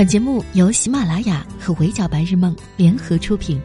[0.00, 3.60] 本节目由喜马拉雅和围剿白日梦联合出品。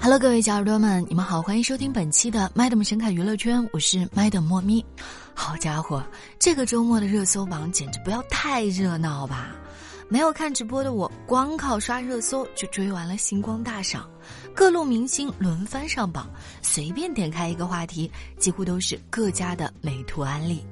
[0.00, 4.84] Hello，各位小耳朵们，你们好，欢迎收听本期的 Madam 神侃娱乐圈，我是 Madam 莫咪。
[5.32, 6.02] 好家伙，
[6.40, 9.54] 这个周末的热搜榜简直不要太热闹吧！
[10.08, 14.10] 没有看直播的我，光靠刷热搜就追完了星光大赏，
[14.52, 16.28] 各路明星轮番上榜，
[16.62, 20.64] 随便点开一个话题，几乎都是各家的美图案例。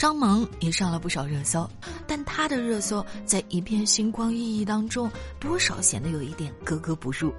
[0.00, 1.68] 张萌也上了不少热搜，
[2.06, 7.30] 但她的热搜在一片星光熠熠当中，多少显得有一点格格不入。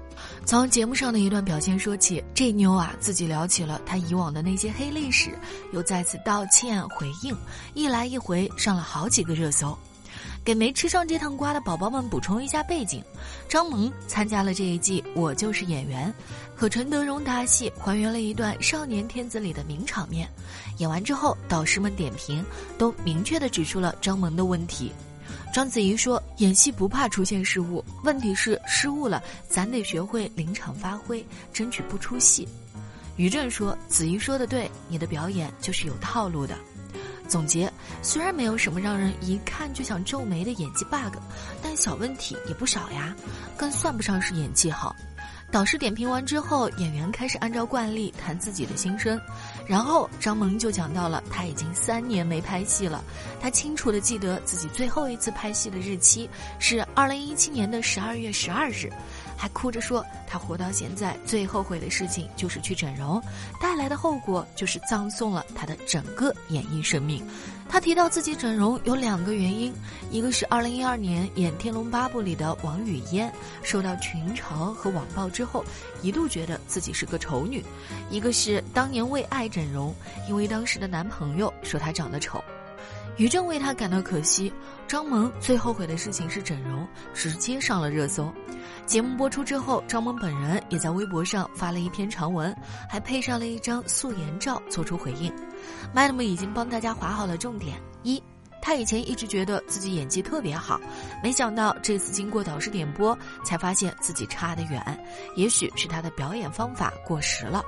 [0.46, 5.36] 从节目上的一段表现说起，这妞啊自己聊起了她以往的那些黑历史，
[5.72, 7.36] 又再次道歉回应，
[7.74, 9.76] 一来一回上了好几个热搜。
[10.44, 13.02] 给没吃上这趟瓜的宝宝们补充一下背景：
[13.48, 16.08] 张萌参加了这一季《我就是演员》，
[16.58, 20.28] 和陈德容搭戏，还原了一段少年天子里的名场面。
[20.78, 22.44] 演完之后，导师们点评
[22.76, 24.92] 都明确的指出了张萌的问题。
[25.54, 32.48] 章子怡说：“演戏不怕出现失误，问题是失误了，咱得学会临场发挥，争取不出戏。”
[33.16, 36.56] 于正说：“子怡说的对，你的表演就是有套路的。”
[37.28, 41.16] 总结：虽然没有什么让人一看就想皱眉的演技 bug，
[41.62, 43.14] 但小问题也不少呀，
[43.56, 44.94] 更算不上是演技好。
[45.50, 49.20] 导师点评完之后，演员开始按照惯例谈自己的心声，
[49.66, 53.04] 然后张萌就讲到了他已经三年没拍戏了，
[53.38, 58.90] 他清楚的记得自己最后一次拍戏的日期是二零一七年的十二月十二日。
[59.42, 63.20] 还哭着说，他活到现在最后悔的事情就是去整容，
[63.60, 67.20] 带来的后果就是葬送了他的整个演艺生命。
[67.68, 69.74] 他提到自己整容有两个原因，
[70.12, 73.32] 一个是二零一二年演《天龙八部》里的王语嫣，
[73.64, 75.64] 受到群嘲和网暴之后，
[76.02, 77.60] 一度觉得自己是个丑女；
[78.10, 79.92] 一个是当年为爱整容，
[80.28, 82.40] 因为当时的男朋友说她长得丑。
[83.16, 84.52] 于正为他感到可惜，
[84.88, 88.32] 张萌最后悔的事情是整容，直接上了热搜。
[88.86, 92.54] 节目播出之后，张萌本人也在微博上发了一篇长文，
[92.88, 95.32] 还配上了一张素颜照做出回应。
[95.94, 98.22] Madam 已经帮大家划好了重点：一，
[98.60, 100.80] 他以前一直觉得自己演技特别好，
[101.22, 105.04] 没想到这次经过导师点播，才发现自己差得远，
[105.36, 107.62] 也许是他的表演方法过时了。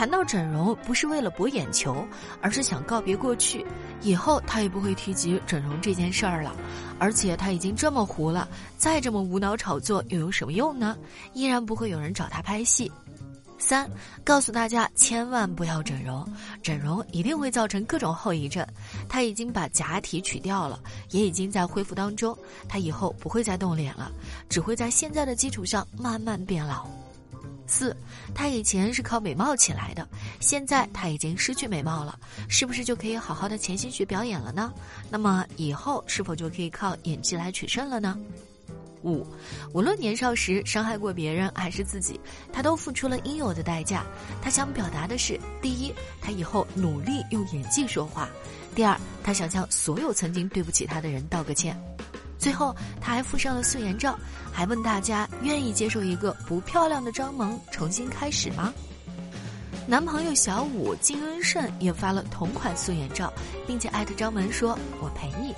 [0.00, 2.08] 谈到整容，不是为了博眼球，
[2.40, 3.62] 而是想告别过去，
[4.00, 6.56] 以后他也不会提及整容这件事儿了。
[6.98, 10.96] 而且他已经这么糊了，再这么无脑炒作又有什么用呢？
[11.34, 12.90] 依然不会有人找他拍戏。
[13.58, 13.90] 三，
[14.24, 16.26] 告诉大家千万不要整容，
[16.62, 18.66] 整容一定会造成各种后遗症。
[19.06, 20.80] 他已经把假体取掉了，
[21.10, 22.34] 也已经在恢复当中。
[22.66, 24.10] 他以后不会再动脸了，
[24.48, 26.86] 只会在现在的基础上慢慢变老。
[27.70, 27.96] 四，
[28.34, 30.06] 他以前是靠美貌起来的，
[30.40, 34.72] 现在他已经失去美貌了，是不是就可以好好的潜心学表演了呢？
[35.08, 38.18] 那么以后是否就可以靠演技来取胜了呢？
[39.02, 39.26] 五，
[39.72, 42.20] 无论年少时伤害过别人还是自己，
[42.52, 44.04] 他都付出了应有的代价。
[44.42, 48.28] 他想表达的是：第一，他以后努力用演技说话；
[48.74, 51.80] 第二，他想向所有曾经对不起他的人道个歉。
[52.40, 54.18] 最后，他还附上了素颜照，
[54.50, 58.72] 还问大家愿意接受一个不漂亮的张萌重新开始吗？
[59.86, 63.32] 男朋友小五金恩圣也发了同款素颜照，
[63.66, 65.54] 并且艾特张萌说：“我陪你。”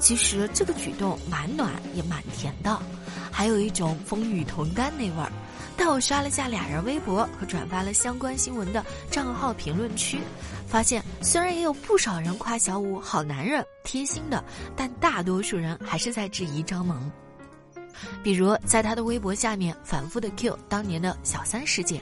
[0.00, 2.78] 其实这个举动蛮暖也蛮甜的，
[3.34, 5.32] 还有一种风雨同甘那味儿。
[5.76, 10.20] 但我刷了下俩人微博和转发了相关新闻的账号评论区，
[10.68, 14.42] 发现虽然也有不少人夸小五好男人、贴心的，
[14.76, 17.10] 但大多数人还是在质疑张萌。
[18.22, 22.00] 比如在他的微博下面反复的 Q 当年的小三事件，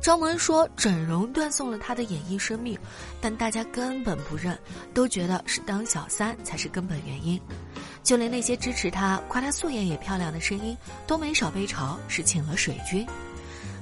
[0.00, 2.78] 张萌说整容断送了他的演艺生命，
[3.20, 4.58] 但大家根本不认，
[4.94, 7.40] 都觉得是当小三才是根本原因。
[8.02, 10.76] 就连那些支持他、夸他素颜也漂亮的声音，
[11.06, 13.06] 都没少被嘲是请了水军。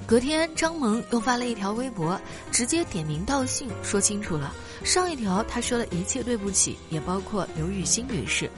[0.05, 2.19] 隔天，张萌又发了一条微博，
[2.51, 4.53] 直接点名道姓，说清楚了。
[4.83, 8.49] 上一条他说了一切对不起，也包括刘雨欣女士。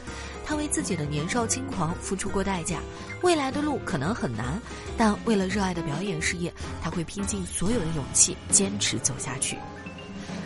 [0.50, 2.80] 他为自己的年少轻狂付出过代价，
[3.22, 4.60] 未来的路可能很难，
[4.98, 6.52] 但为了热爱的表演事业，
[6.82, 9.56] 他会拼尽所有的勇气，坚持走下去。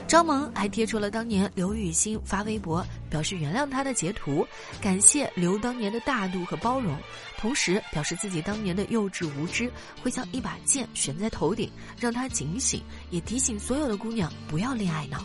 [0.05, 4.45] 张萌还贴出了当年刘雨欣发微博表示原谅他的截图，
[4.81, 6.97] 感谢刘当年的大度和包容，
[7.37, 9.71] 同时表示自己当年的幼稚无知
[10.03, 15.23] 会像一把剑悬在头顶，让他警醒，也提醒所有的姑娘不要恋爱脑。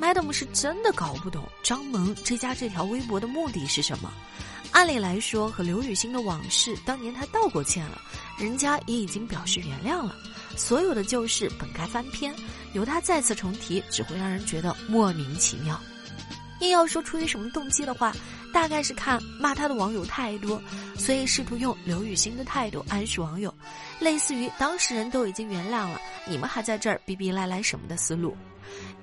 [0.00, 4.12] Madam 是真的搞不懂张萌追加这条微博的目的是什么。
[4.70, 8.00] 按理来说，和刘雨欣的往事，当年他道过歉了，
[8.38, 10.14] 人家也已经表示原谅了。
[10.56, 12.34] 所有的旧事本该翻篇，
[12.74, 15.80] 由他再次重提，只会让人觉得莫名其妙。
[16.60, 18.14] 硬要说出于什么动机的话，
[18.52, 20.62] 大概是看骂他的网友太多，
[20.96, 23.52] 所以试图用刘雨欣的态度暗示网友，
[23.98, 28.36] 类似于当事人都已经原谅了，你们还在这儿逼逼赖赖什么的思路。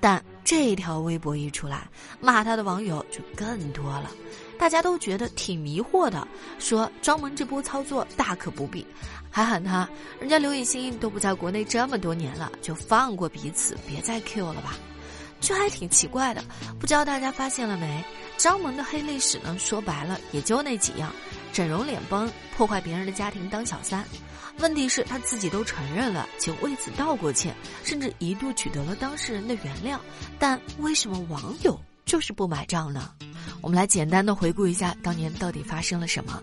[0.00, 1.88] 但这条微博一出来，
[2.20, 4.10] 骂他的网友就更多了，
[4.58, 6.26] 大家都觉得挺迷惑的，
[6.58, 8.86] 说张萌这波操作大可不必，
[9.30, 9.88] 还喊他，
[10.20, 14.74] 人家刘雨欣都不在国内这么多年了，就放过彼此，别再 Q 了吧。
[15.38, 16.42] 这还挺奇怪的，
[16.80, 18.04] 不知道大家发现了没？
[18.38, 21.12] 张萌的黑历史呢，说白了也就那几样：
[21.56, 24.04] 整容、脸崩、破坏别人的家庭、当小三。
[24.58, 29.98] 问题是，他自己都承认了，且为此道过歉，甚至一度取得了当事人的原谅。
[30.38, 33.10] 但为什么网友就是不买账呢？
[33.62, 36.42] 我们来简单的回顾一下当年到底发生了什么。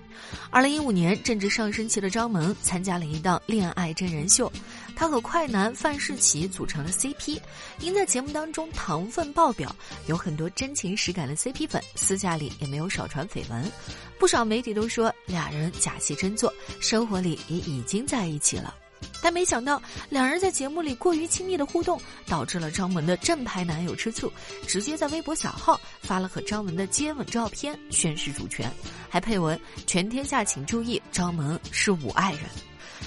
[0.49, 4.51] 二零一五年，正值上升期的张萌参加了一档恋爱真人秀，
[4.95, 7.39] 她和快男范世琦组成了 CP。
[7.79, 9.75] 因在节目当中糖分爆表，
[10.07, 13.71] 有很多真情实感的 CP 粉，私下里也没有少传绯闻。
[14.19, 18.73] 不少媒体都说俩人假戏真做，生活里也已经在一起了。
[19.21, 24.31] 但没想到，两人在节目里过于亲密的互动，导致了张萌的正牌男友吃醋，
[24.67, 28.71] 直接在微博小号发了和张萌的接吻照片，宣示主权，
[29.09, 32.41] 还配文“全天下请注意，张萌是我爱人”。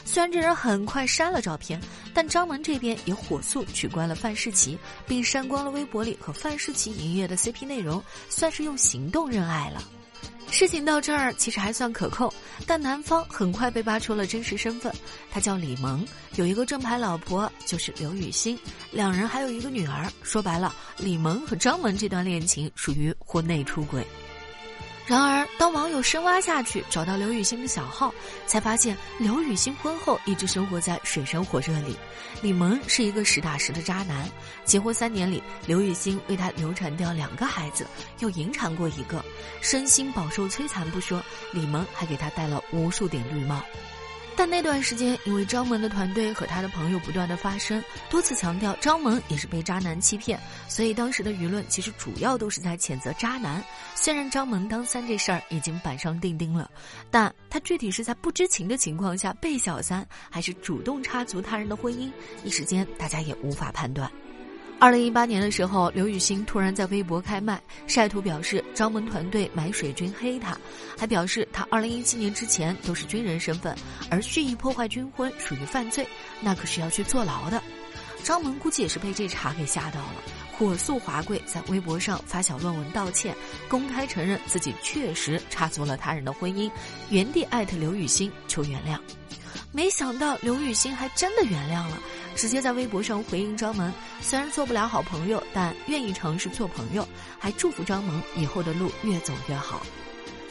[0.04, 1.80] 虽然这人很快删了照片，
[2.14, 9.82] 但张萌这边也火速取关了范世琦，并删光了微博里和范世琦营业的 CP 内容，算是用行动认爱了。
[10.48, 12.32] 事情到这儿其实还算可控，
[12.68, 14.94] 但男方很快被扒出了真实身份，
[15.28, 16.06] 他叫李萌，
[16.36, 18.56] 有一个正牌老婆，就是刘雨欣，
[18.92, 20.10] 两人还有一个女儿。
[20.22, 24.06] 说白了，李萌和张萌这段恋情属于婚内出轨。
[25.06, 28.12] 然而，当网友深挖下去，找到刘雨欣的小号，
[28.44, 31.96] 才发现刘雨欣婚后一直生活在水深火热里。
[32.42, 34.28] 李萌是一个实打实的渣男，
[34.64, 37.86] 结婚三年里，刘雨欣为他流产掉两个孩子，
[38.18, 39.24] 又引产过一个，
[39.60, 41.22] 身心饱受摧残不说，
[41.52, 43.62] 李萌还给他戴了无数顶绿帽。
[44.38, 50.38] 但那段时间，因为张萌的团队和他的朋友不断的发声，多次强调张萌也是被渣男欺骗，
[50.68, 53.64] 所以当时的舆论其实主要都是在谴责渣男。
[53.94, 56.70] 虽然张萌当三这事儿已经板上钉钉了，
[57.10, 62.12] 但他具体是在不知情的情况下被小三，还是主动插足他人的婚姻，
[62.44, 64.10] 一时间大家也无法判断。
[64.78, 70.56] 二零一八年的时候，刘雨欣突然在微博开麦晒图，表示张萌团队买水军黑他，
[70.98, 73.74] 还表示他二零一七年之前都是军人身份，
[74.10, 76.06] 而蓄意破坏军婚属于犯罪，
[76.42, 77.62] 那可是要去坐牢的。
[78.22, 83.34] 张萌估计也是被这茬给吓到了，火速滑跪在微博上发小论文道歉，
[83.68, 86.70] 公开承认自己确实插足了他人的婚姻，
[87.08, 88.98] 原地艾特刘雨欣求原谅。
[89.76, 91.98] 没想到刘雨欣还真的原谅了，
[92.34, 93.92] 直接在微博上回应张萌，
[94.22, 97.06] 虽然做不了好朋友，但愿意尝试做朋友，
[97.38, 99.82] 还祝福张萌以后的路越走越好。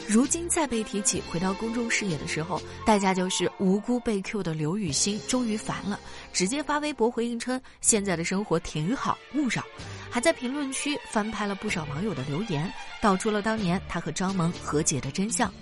[0.06, 5.98] 如今再被提起回到公众视野的时候，代价就是无辜被 Q 的刘雨欣终于烦了，
[6.32, 9.60] 直接发微博回应称现在的生活挺好，勿扰，
[10.08, 15.52] 还在评论区翻拍了不少网友的留言，道出了当年他和张萌和解的真相。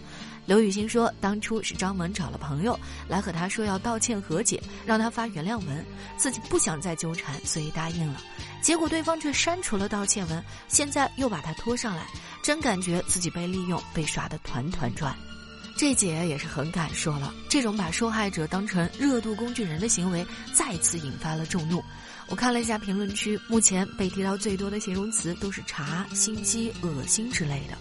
[0.47, 5.85] 刘雨欣说，当初是张萌找了朋友来和他说要道歉和解，让他发原谅文，
[6.17, 8.21] 自己不想再纠缠，所以答应了。
[8.61, 12.07] 结果对方却删除了道歉文，现在又把他拖上来，
[12.43, 15.17] 真感觉自己被利用，被耍得团团转。
[15.77, 21.83] 这姐也是很敢说了，这种把受害者当成热度工具人的行为，再次引发了众怒。
[22.29, 27.77] 我看了一下评论区，目前被提到最多的形容词都是茶、心机、恶心之类的。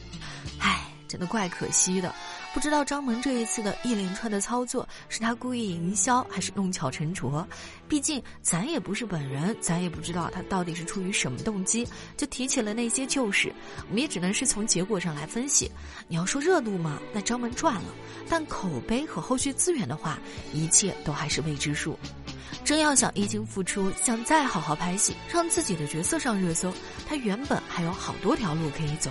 [0.60, 2.13] 唉，真的怪可惜的。
[2.53, 7.45] 不知道张萌这一次的一连串的操作是他故意营销还是弄巧成拙？
[7.89, 13.51] 毕竟咱也不是本人，咱也不知道他到底是出于什么动机就提起了那些旧事。
[13.89, 15.69] 我们也只能是从结果上来分析。
[16.07, 17.89] 你要说热度嘛，那张萌赚了；
[18.29, 20.19] 但口碑和后续资源的话，
[20.53, 21.98] 一切都还是未知数。
[22.63, 26.72] 真要想一经复出，想再好好拍戏，让自己的角色上热搜，
[27.07, 29.10] 他原本还有好多条路可以走。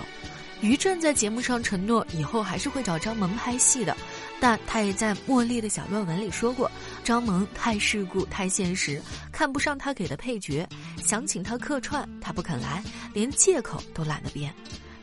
[0.63, 3.95] 于正在节目上承诺以后还是会找张萌拍戏的，
[4.39, 6.71] 但他也在茉莉的小论文里说过，
[7.03, 10.65] 张萌太世故、太现实，看不上他给的配角，
[11.03, 12.81] 想请他客串，他不肯来，
[13.13, 14.53] 连借口都懒得编。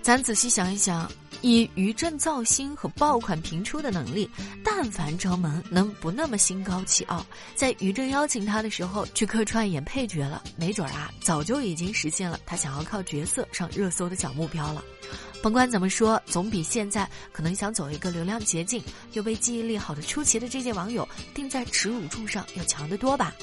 [0.00, 1.12] 咱仔细想一想，
[1.42, 4.30] 以余震造星和爆款频出的能力，
[4.64, 7.24] 但凡张萌能不那么心高气傲，
[7.54, 14.82] 在余震邀请他的时候去客串演配角了，没准儿啊，早就已经实现了他想要靠角色上热搜的小目标了。
[15.42, 18.82] 甭管怎么说，总比现在可能想走一个流量捷径
[19.12, 23.34] 又被记忆力好的出奇的这届网友钉在耻辱柱上要强得多吧？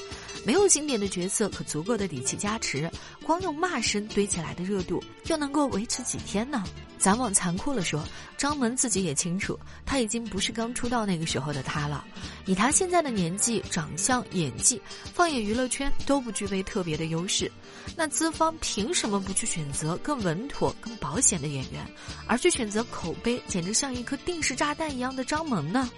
[0.44, 2.88] 没有经典的角色可足够的底气加持，
[3.24, 6.62] 光用骂声堆起来的热度又能够维持几天呢？
[6.96, 8.02] 咱往残酷了说，
[8.36, 12.04] 张萌自己也清楚，他已经不是刚出道那个时候的他了。
[12.46, 14.80] 以他现在的年纪、长相、演技，
[15.12, 17.50] 放眼娱乐圈都不具备特别的优势。
[17.96, 21.86] 那资方凭什么不去选择更稳妥、更保险的演员，
[22.26, 25.88] 而去选择口碑简直像一颗定时炸弹一样的张萌呢？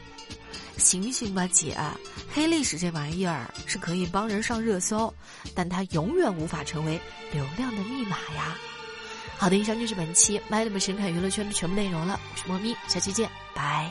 [0.76, 1.76] 醒醒吧，姐！
[2.32, 5.12] 黑历史这玩意儿是可以帮人上热搜，
[5.54, 6.98] 但它永远无法成为
[7.32, 8.56] 流量的密码呀。
[9.36, 12.18] 好的，以上就是本期《麦德们神侃娱乐圈》的全部内容了。
[12.32, 13.90] 我是猫咪，下期见，拜。